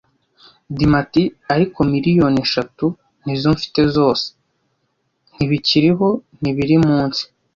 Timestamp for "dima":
0.75-0.95